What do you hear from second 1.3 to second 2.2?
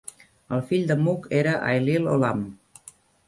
era Ailill